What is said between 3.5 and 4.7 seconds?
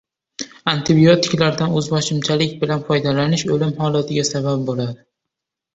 o‘lim holatiga sabab